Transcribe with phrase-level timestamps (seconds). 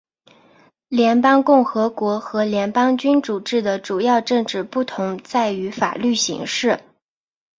[0.89, 6.79] 联邦共和国和联邦君主制的主要政治不同在于法律形式。